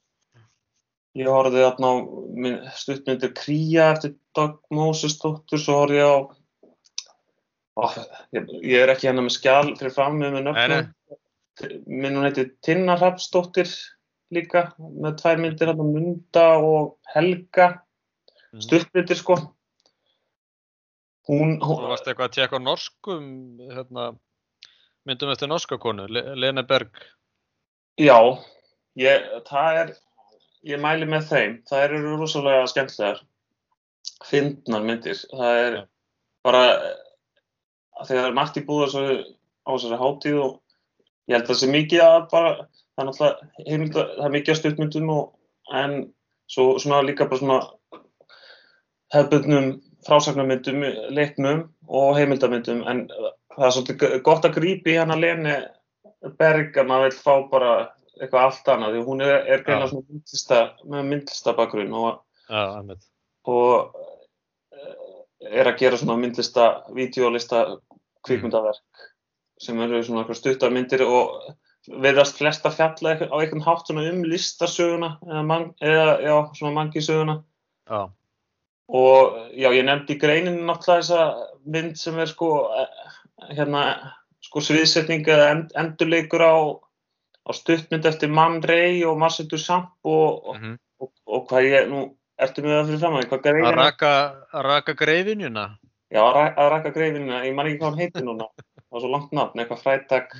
[1.16, 1.96] Ég horfði þarna á
[2.44, 6.18] minn- stuttmyndir Kría eftir Dag Mósesdóttur, svo horfði ég á
[7.76, 7.84] Ó,
[8.32, 10.86] ég, ég er ekki hérna með skjál fyrir fram með Nei, nöfnum.
[11.88, 13.68] Minn hún heitir Tinna Hrafsdóttir
[14.32, 17.68] líka með tvær myndir hérna Munda og Helga
[18.56, 18.62] Mhm.
[18.64, 19.36] stuttmyndir sko.
[21.28, 23.26] Hún, Þú hún varst eitthvað að tjekka norskum,
[23.72, 24.04] hérna,
[25.06, 26.90] myndum eftir norska konu, Le Lena Berg.
[28.00, 28.18] já,
[29.00, 29.96] ég, er,
[30.64, 31.56] ég mæli með þeim.
[31.70, 33.22] Það eru rosalega skemmtilegar
[34.26, 35.20] fyndnar myndir.
[35.32, 35.84] Það er Já.
[36.46, 36.64] bara,
[38.36, 39.04] margt í búða svo,
[39.66, 40.60] á þessari hátíð og
[41.30, 42.52] ég held að það sé mikið að bara,
[42.96, 45.26] það er náttúrulega heimild að, það er mikið að stuttmyndum og,
[45.74, 45.96] en
[46.52, 47.60] svo svona líka bara svona
[49.16, 49.72] hefðbundnum
[50.06, 50.84] frásagnarmyndum,
[51.18, 53.08] leiknum og heimildamyndum en
[53.56, 55.56] það er svolítið gott að grípa í hana Lene
[56.40, 57.74] Berg að maður vil fá bara
[58.16, 63.04] eitthvað allt annað því hún er, er greina myndlista, með myndlista bakgrunn og, einmitt.
[63.52, 63.98] og
[64.72, 67.66] eh, er að gera svona myndlista, vídeolista
[68.26, 69.06] kvikmyndaverk
[69.62, 71.36] sem eru svona eitthvað stuttar myndir og
[72.02, 77.42] verðast flesta fjalla á einhvern hátt svona um listasöguna eða, man, eða já, svona mangisöguna
[77.86, 78.08] Já,
[78.90, 81.20] og já, ég nefndi í greinin náttúrulega þessa
[81.76, 82.50] mynd sem er sko
[83.52, 83.86] hérna,
[84.46, 86.56] sko sviðsetning eða end, endurleikur á,
[87.46, 90.78] á stuttmynd eftir Man Ray og Marcel Duchamp og, og, mhm.
[91.02, 92.06] og, og hvað ég, nú,
[92.42, 94.14] ertu með það fyrir fram að hvað greinin Að raka,
[94.66, 95.68] raka greifinjuna.
[96.14, 98.50] Já, að, að raka greifinina, ég man ekki hvað hann heitir núna
[98.96, 100.36] það var svo langt nafn, eitthvað frættak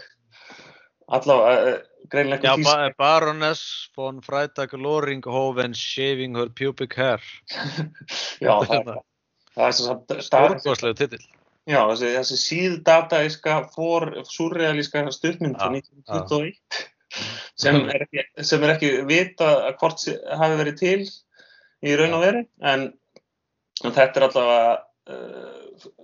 [1.16, 3.64] allavega, uh, greinlega Já, eitthvað ba Baroness
[3.98, 7.22] von Freitag Loringhoven shaving her pubic hair.
[8.46, 9.02] já, það er
[9.56, 9.98] það er svo
[10.30, 11.26] Stórkostlegu titill.
[11.66, 16.92] Já, þessi, þessi síðdataíska, for, surrealíska stuttmynd frá Já, 1921
[17.56, 20.06] sem er ekki, sem er ekki vita að hvort
[20.42, 21.00] hafi verið til
[21.86, 22.88] í raun og veri en,
[23.84, 24.72] en þetta er allavega
[25.16, 26.00] uh,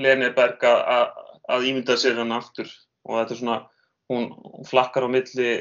[0.00, 2.68] Leni Berg að, ímynda sér hann aftur.
[3.08, 3.56] Og þetta er svona
[4.12, 5.54] hún, hún flakkar á milli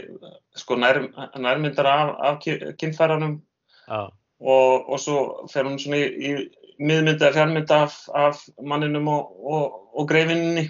[0.57, 0.99] sko nær,
[1.39, 3.39] nærmyndar af, af kynfæranum.
[3.87, 5.19] Já, og, og svo
[5.51, 6.31] fer hún svona í, í
[6.79, 10.67] miðmynda eða fjármynda af, af manninum og, og, og greifinni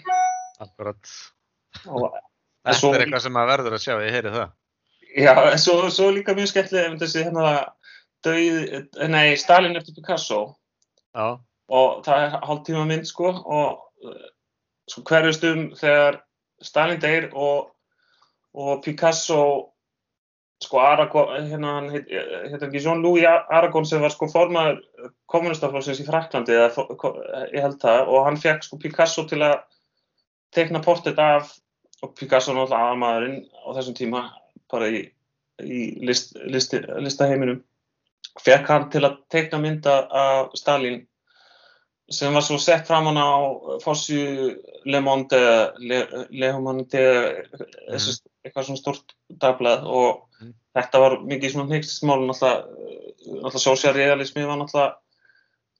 [0.59, 1.11] akkurat.
[1.87, 2.09] og
[2.65, 4.49] Þetta svo- er eitthvað sem maður verður að sjá, ég heyri það.
[5.15, 7.51] já, en svo, svo líka mjög skemmtilega ef þessi hérna
[8.27, 8.57] döið,
[9.09, 10.39] nei, Stalin eftir Picasso
[11.15, 11.39] Já,
[11.71, 14.27] og það er hálftíma mynd sko og uh,
[14.91, 16.19] sko hverjust um þegar
[16.61, 17.71] Stalin og,
[18.53, 19.39] og Picasso
[20.59, 22.09] sko Aragon, hérna hann heit,
[22.51, 24.81] heit ekki Jean-Louis Aragon sem var sko formaður
[25.31, 27.15] kommunistaflóksins í Fraklandi eða ko-
[27.53, 29.61] ég held það og hann fekk sko Picasso til að
[30.55, 31.53] tekna portret af
[32.03, 34.23] og Picasso náttúrulega aðmaðurinn á þessum tíma
[34.71, 35.01] bara í,
[35.63, 37.61] í list, list, listaheiminum
[38.43, 41.05] fekk hann til að tekna mynda af Stalin
[42.11, 43.31] sem var svo sett fram hann á
[43.83, 45.39] Fossu Le Monde
[45.79, 45.99] Le,
[46.31, 47.03] Le Humanité
[47.91, 50.53] þessi, eitthvað svona stort dagblað og Mhm.
[50.77, 52.63] þetta var mikið svona hnyggstismál náttúrulega,
[53.43, 54.95] náttúrulega sósjarrealismi var náttúrulega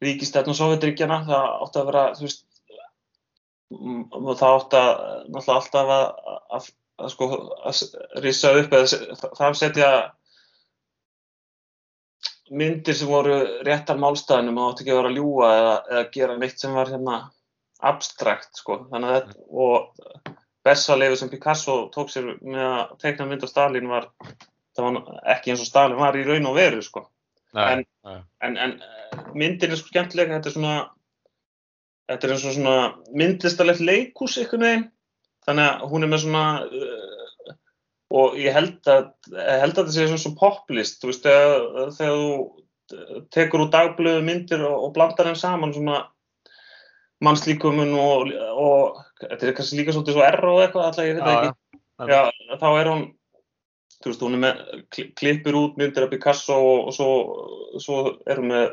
[0.03, 2.45] ríkistætn og sovjetríkjana það átti að vera veist
[3.71, 4.93] mm, það átti að
[5.33, 6.05] náttúrulega alltaf að,
[6.57, 6.69] að,
[6.99, 7.29] að sko
[7.71, 7.83] að
[8.25, 9.91] rissa upp eða það setja
[12.49, 16.37] myndir sem voru réttar málstæðinum og átti ekki að vera að ljúa eða, eða gera
[16.39, 17.19] neitt sem var hérna
[17.79, 20.37] abstrakt sko þannig að þetta og
[20.69, 24.09] besta leifu sem Picasso tók sér með að teikna mynd af Stalin var
[24.77, 27.03] það var ekki eins og Stalin var í raun og veru sko
[27.57, 28.19] nei, En- nei.
[28.45, 30.77] en, en eh, myndin er sko skemmtilega þetta er svona
[32.09, 32.77] þetta er eins og svona
[33.21, 34.87] myndlistalegt leikhús einhvern veginn
[35.47, 37.55] þannig að hún er með svona uh,
[38.19, 42.17] og ég held að held að þetta sé svona svo poplist þú veist, þegar, þegar
[42.21, 45.99] þú tekur úr dagblöðu myndir og, og blandar þeim saman svona
[47.25, 51.47] mannslíkumun og, og þetta er kannski líka svolítið svo erro eitthvað alltaf ég veit það
[51.49, 51.79] ekki.
[52.13, 52.57] já.
[52.61, 53.01] Þá er hún
[53.99, 54.61] þú veist, hún er með
[54.95, 57.09] kli- klippir út myndir af Picasso og, og svo,
[57.83, 58.69] svo er hún með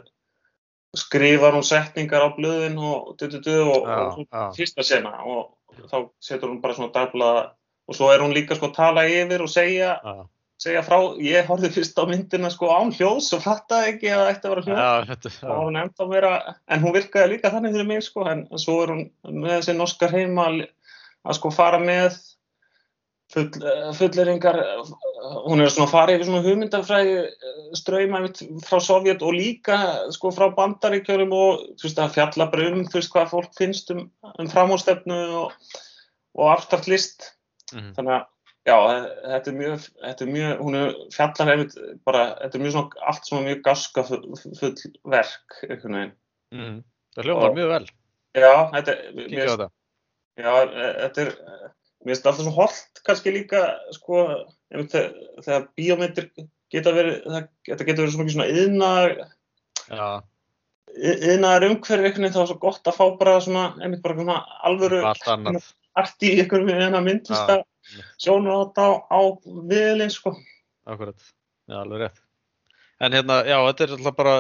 [0.97, 4.25] skrifar hún setningar á blöðin og du, du, du, og, og svo
[4.57, 5.53] fyrsta sena og
[5.91, 7.43] þá setur hún bara svona dagblaða
[7.87, 10.15] og svo er hún líka sko að tala yfir og segja, Já,
[10.63, 14.31] segja frá ég horfði fyrst á myndina sko án hljóðs og fattaði ekki að það
[14.31, 16.31] ætti að vera hljóð já, þetta, og hún enda að vera,
[16.73, 20.17] en hún virkaði líka þannig fyrir mig sko, en svo er hún með þessi norskar
[20.17, 22.17] heima að sko fara með
[23.35, 23.47] full,
[23.99, 24.61] fulleringar,
[25.45, 27.17] hún er svona að fara yfir svona hugmyndafræði
[27.77, 28.25] ströyma
[28.65, 29.79] frá Sovjet og líka
[30.15, 33.93] sko frá bandaríkjörum og þú veist að fjalla bara um þú veist hvað fólk finnst
[33.93, 34.07] um,
[34.39, 35.73] um framhóðstefnu og,
[36.39, 37.33] og abstrakt list
[37.75, 37.93] Mhm.
[37.97, 38.27] þannig að
[38.67, 38.77] já,
[39.23, 41.77] þetta er mjög, þetta er mjög hún er fjallar einmitt
[42.09, 44.77] bara, þetta er mjög svona, allt svona mjög gaska full,
[45.17, 46.13] verk, einhvern veginn.
[46.57, 46.77] Mhm.
[47.17, 47.87] Það hljómar mjög vel.
[48.37, 49.71] Já, þetta er, mér finnst-
[50.37, 51.31] já, e- þetta er,
[52.05, 53.63] mér finnst alltaf svo holdt kannski líka,
[53.97, 54.21] sko,
[54.75, 54.93] einmitt
[55.47, 56.31] þegar, bíómyndir
[56.75, 59.17] geta verið, það, þetta getur verið svo mikið svona yðnar,
[59.87, 60.07] Já,
[60.97, 64.39] yðnar umhverfi einhvern veginn, þá er svo gott að fá bara svona, einmitt bara svona
[64.67, 65.73] alvöru allt annað.
[65.97, 67.59] art í einhverjum við hennar myndlista
[68.23, 69.21] sjónur á þetta á,
[69.71, 70.35] viðlinn, sko.
[70.87, 71.19] Akkurat,
[71.67, 72.23] já, alveg rétt.
[73.01, 74.37] En hérna, já, þetta er alltaf bara,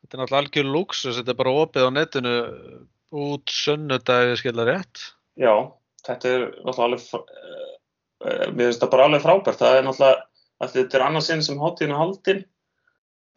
[0.00, 2.34] þetta er náttúrulega algjör luxus, þetta er bara opið á netinu
[3.12, 5.04] út sunnudagi, skilja rétt.
[5.40, 5.54] Já,
[6.06, 7.28] þetta er náttúrulega alveg, fr-
[8.26, 9.62] eh, finnst það bara alveg frábært.
[9.62, 9.90] Það er
[10.62, 12.44] að þetta er annars sinn sem hátíðin er haldin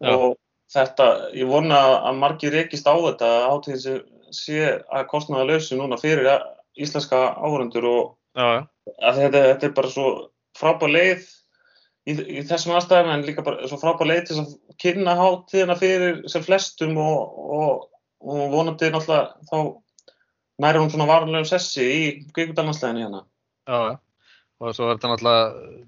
[0.01, 0.11] Já.
[0.13, 0.35] og
[0.71, 1.07] þetta,
[1.37, 3.95] ég vona að margir rekist á þetta, að hátíðin sé,
[4.35, 4.59] sé
[4.91, 6.29] að kostnaða lausu núna fyrir
[6.75, 10.09] íslenska áhörundur og þetta, þetta er bara svo
[10.59, 11.25] frábær leið
[12.09, 16.21] í, í þessum aðstæðum en líka bara svo frábær leið til að kynna hátíðina fyrir
[16.31, 17.87] sem flestum og, og,
[18.25, 19.57] og vonandi náttúrulega þá
[20.63, 22.03] næri hún svona varanlegum sessi í
[22.35, 23.23] kvikmyndarlandslæðinu hérna.
[23.67, 23.95] já, já.
[24.63, 25.81] Og svo er þetta náttúrulega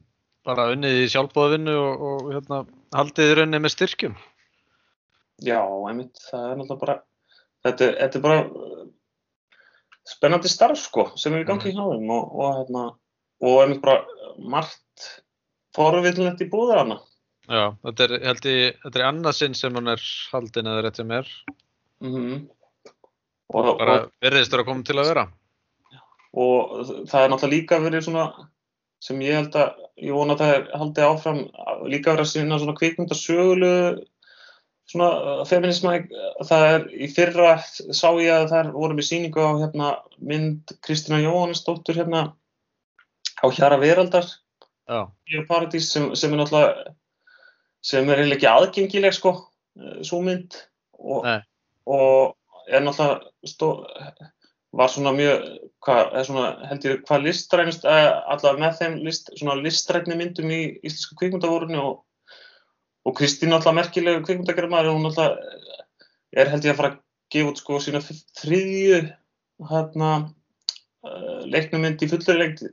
[0.47, 2.63] bara unnið í sjálfbóðvinnu og, og hérna,
[2.95, 4.17] haldið í rauninni með styrkjum.
[5.43, 6.97] Já, einmitt, það er náttúrulega bara
[7.67, 8.41] þetta, þetta er bara
[10.07, 12.83] spennandi starf sko sem er í gangi hjá þeim og, og, hérna,
[13.43, 14.03] og einmitt bara
[14.37, 15.07] margt
[15.77, 16.99] forvillnett í búðar hana.
[17.47, 20.99] Já, þetta er, held ég, þetta er annað sinn sem hún er haldin eða rétt
[20.99, 21.33] sem er.
[22.03, 22.47] Mm
[23.53, 25.25] og, Bara og, verðist þér að koma til að vera.
[26.37, 26.73] og
[27.09, 28.25] það er náttúrulega líka verið svona
[29.03, 31.39] sem ég held að, ég vona að það er haldið áfram,
[31.87, 33.71] líka verið að sinna svona kvikmyndasögulu
[34.87, 35.97] svona uh, feminisma,
[36.47, 41.19] það er í fyrra sá ég að það voru með sýningu á hérna mynd Kristina
[41.23, 42.23] Jóhannesdóttur hérna
[43.43, 44.29] á Hjara Veraldar.
[44.87, 46.95] Já, í Paradís sem, sem er náttúrulega
[47.83, 49.33] sem er eiginlega ekki aðgengileg sko,
[50.05, 50.55] svo mynd.
[50.97, 51.27] Og,
[51.87, 53.73] og er náttúrulega stó,
[54.77, 55.45] var svona mjög
[55.85, 61.17] hvað, svona, held ég, hvað listrænist allavega með þeim list, svona listrætni myndum í íslensku
[61.21, 62.01] kvikmyndavórunni og,
[63.07, 65.77] og Kristín náttúrulega merkilegu kvikmyndagerðmaður hún náttúrulega
[66.37, 66.97] er held ég að fara að
[67.33, 68.99] gefa út sko sína þriðju
[69.69, 70.09] hérna
[71.07, 72.65] uh, leiknumynd í fullur lengt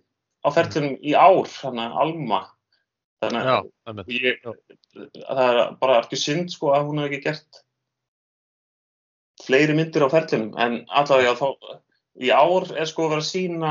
[0.44, 2.42] á ferðlunum í ár, að Alma.
[3.24, 3.54] Þannig já,
[3.88, 4.50] að ég, Já.
[5.24, 7.60] það er bara ekki synd sko að hún hef ekki gert
[9.44, 10.50] fleiri myndir á ferlinum.
[10.60, 11.46] En allavega þá
[12.20, 13.70] í ár er sko verið að sína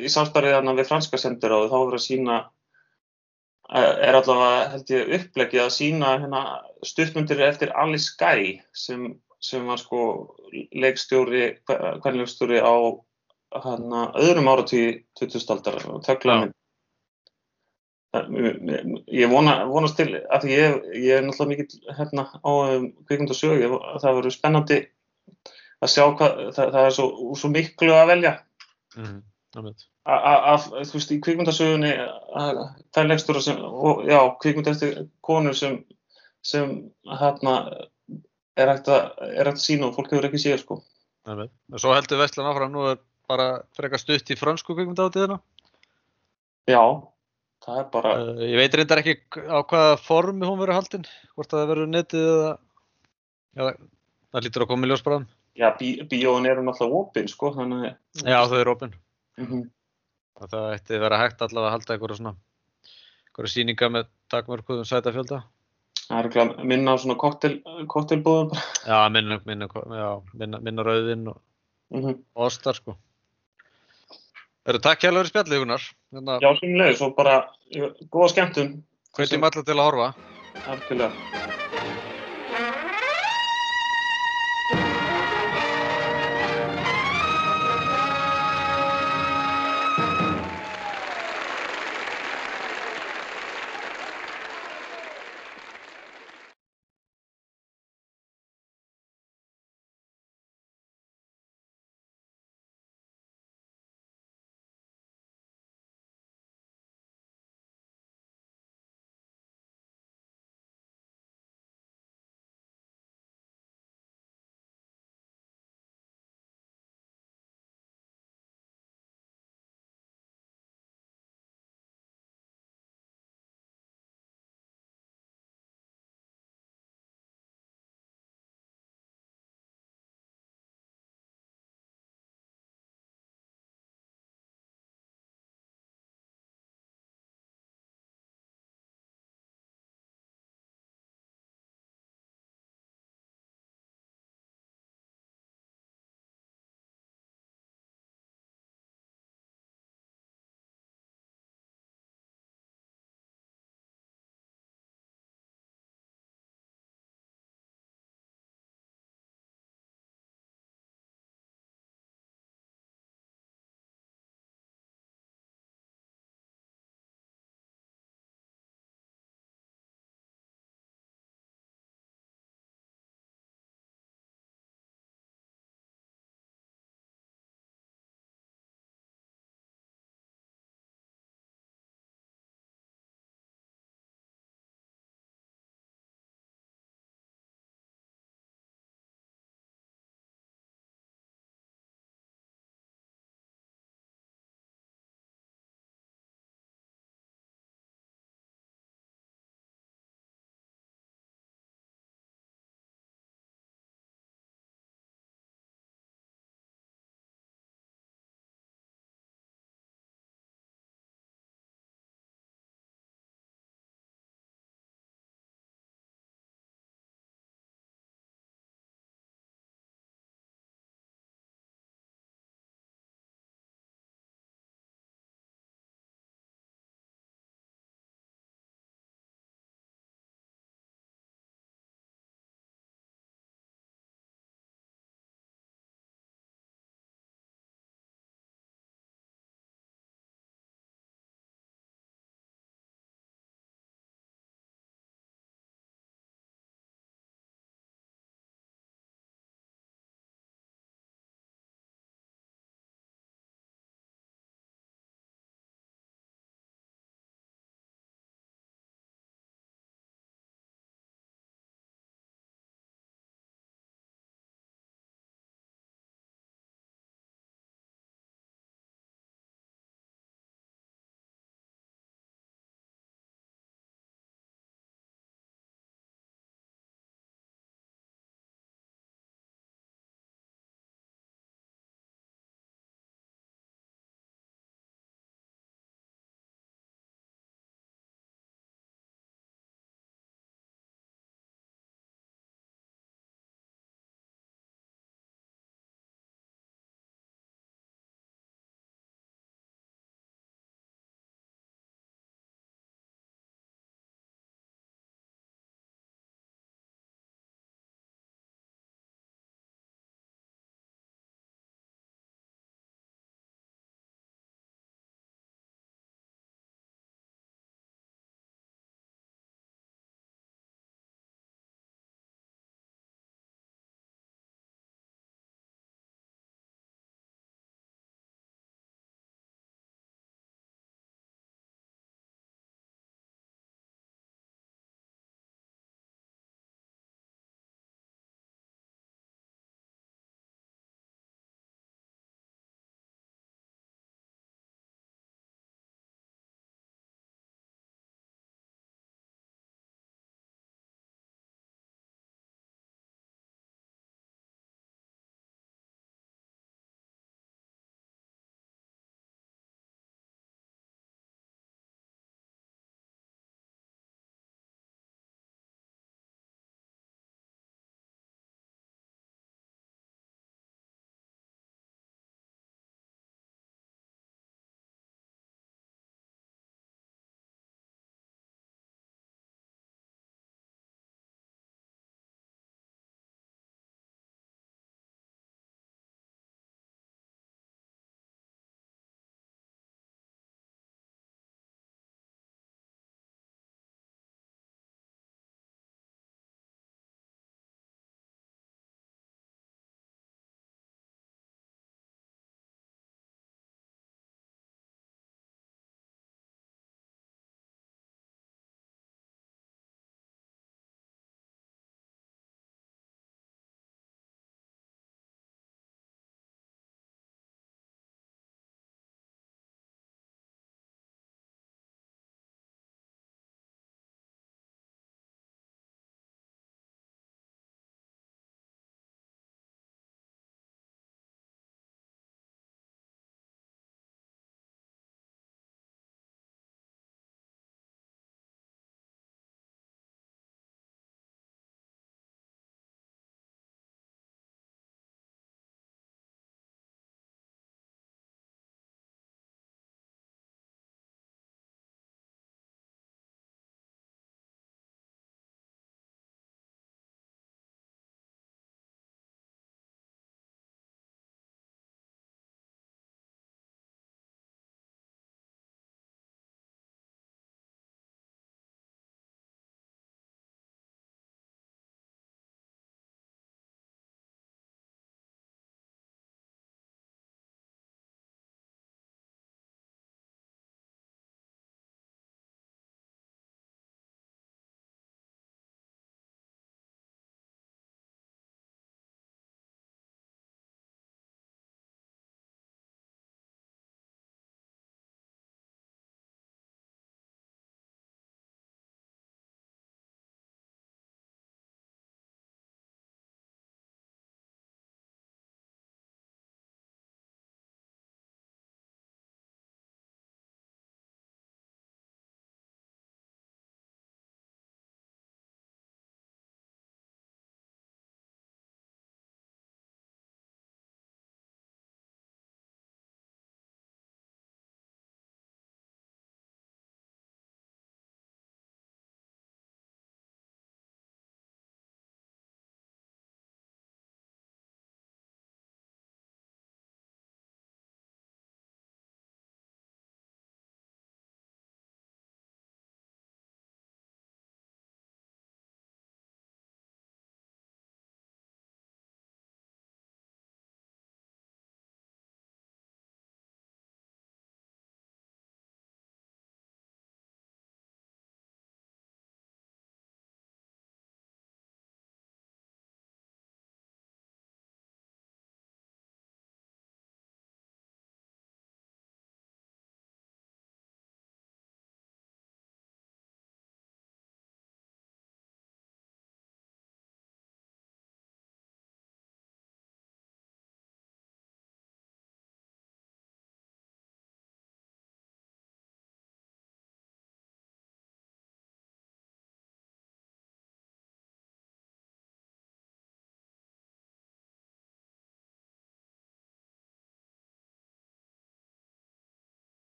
[0.00, 2.40] í samstarfið þarna við franska sendur og þá er verið að sína
[3.70, 6.44] er allavega held ég upplegið að sína hérna
[6.86, 10.02] stuttmyndir eftir Alice Guy sem, sem var sko
[10.74, 12.74] leikstjóri, hvernleikstjóri á
[13.64, 16.56] hana öðrum áratví 2000 aldar, töklamynd
[18.10, 23.30] ég vona, vonast til að því ég, ég er náttúrulega mikill hérna á um, kvikmynd
[23.30, 23.62] og sög
[24.02, 24.78] það verður spennandi
[25.80, 27.06] að sjá hvað, það, það er svo,
[27.38, 28.32] svo miklu að velja.
[28.96, 29.29] Mhm, einmitt.
[29.58, 35.80] Að, þú veist, í kvikmyndasögunni það er leikstur sem, og, já, kvikmyndastur konur sem
[36.46, 36.72] sem
[37.20, 37.54] hérna
[38.60, 40.80] er hægt að, er hægt að sína og fólk hefur ekki séð, sko.
[41.28, 45.38] Og svo heldur Vestlan áfram, nú er bara frekar stutt í frönsku kvikmyndahátíðina.
[46.70, 46.82] já,
[47.64, 51.50] það er bara Uh, ég veit reyndar ekki á hvaða formi hún verður haldin, hvort
[51.52, 52.50] það verður netið eða,
[53.58, 53.74] eða
[54.30, 55.20] það lítur að koma í ljós bara.
[55.54, 58.94] já, bí, bíóin eru náttúrulega opinn, sko þannig Já, þau eru opinn.
[59.38, 59.70] Mm -hmm.
[60.40, 62.34] Og það ætti vera hægt allavega að halda einhverja svona,
[63.28, 65.42] einhverja sýninga með takmörkuðum sætafjölda.
[66.08, 69.68] það er örugglega minna á svona koktel, koktelbúðum bara Já, minna, minna,
[70.34, 71.42] minna, minna rauðinn og,
[71.90, 72.18] mm -hmm.
[72.34, 72.96] ostar, sko.
[74.68, 75.82] Eru takk hjálfur í spjalli, Gunnar.
[76.12, 77.48] Þannig að Já, sem leiðis og bara
[78.10, 78.84] góða skemmtun.
[79.16, 80.14] hvetjum alla til að horfa.
[80.66, 81.12] Algjörlega.
[81.12, 81.59] for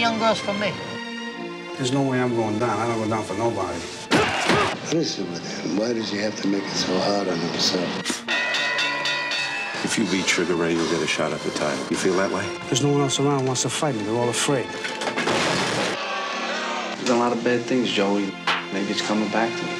[0.00, 0.72] the young girls for me.
[1.76, 2.70] There's no way I'm going down.
[2.70, 3.78] I don't go down for nobody.
[3.78, 5.76] What is it with him?
[5.76, 8.24] Why does he have to make it so hard on himself?
[9.84, 11.86] If you beat Trigger Ray, you'll get a shot at the title.
[11.90, 12.46] You feel that way?
[12.66, 14.02] There's no one else around who wants to fight me.
[14.04, 14.66] They're all afraid.
[16.96, 18.32] There's a lot of bad things, Joey.
[18.72, 19.79] Maybe it's coming back to me.